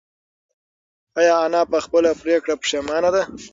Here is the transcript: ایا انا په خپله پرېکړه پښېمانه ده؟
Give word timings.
ایا 1.19 1.35
انا 1.45 1.61
په 1.71 1.77
خپله 1.85 2.09
پرېکړه 2.21 2.53
پښېمانه 2.61 3.09
ده؟ 3.15 3.21